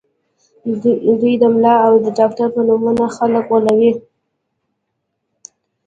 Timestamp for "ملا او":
1.53-1.93